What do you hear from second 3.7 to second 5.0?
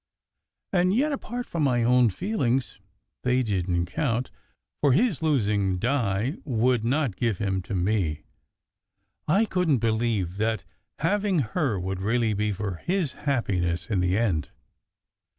t count, for